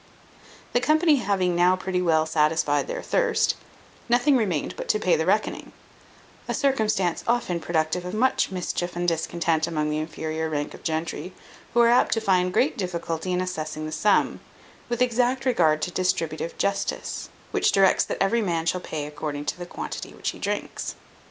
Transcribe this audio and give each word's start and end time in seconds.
The 0.73 0.79
company 0.79 1.17
having 1.17 1.55
now 1.55 1.75
pretty 1.75 2.01
well 2.01 2.25
satisfied 2.25 2.87
their 2.87 3.03
thirst, 3.03 3.53
nothing 4.09 4.35
remained 4.35 4.75
but 4.75 4.87
to 4.89 4.99
pay 4.99 5.15
the 5.15 5.27
reckoning, 5.27 5.73
a 6.47 6.55
circumstance 6.55 7.23
often 7.27 7.59
productive 7.59 8.03
of 8.03 8.15
much 8.15 8.49
mischief 8.49 8.95
and 8.95 9.07
discontent 9.07 9.67
among 9.67 9.91
the 9.91 9.99
inferior 9.99 10.49
rank 10.49 10.73
of 10.73 10.81
gentry, 10.81 11.33
who 11.75 11.81
are 11.81 11.87
apt 11.87 12.13
to 12.13 12.19
find 12.19 12.51
great 12.51 12.79
difficulty 12.79 13.31
in 13.31 13.41
assessing 13.41 13.85
the 13.85 13.91
sum, 13.91 14.39
with 14.89 15.03
exact 15.03 15.45
regard 15.45 15.83
to 15.83 15.91
distributive 15.91 16.57
justice, 16.57 17.29
which 17.51 17.71
directs 17.71 18.03
that 18.03 18.17
every 18.19 18.41
man 18.41 18.65
shall 18.65 18.81
pay 18.81 19.05
according 19.05 19.45
to 19.45 19.59
the 19.59 19.67
quantity 19.67 20.15
which 20.15 20.29
he 20.31 20.39
drinks. 20.39 20.95